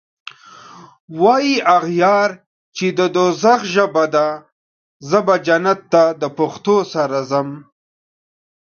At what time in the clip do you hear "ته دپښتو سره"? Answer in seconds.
5.91-7.19